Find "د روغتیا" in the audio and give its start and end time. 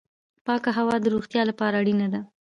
1.01-1.41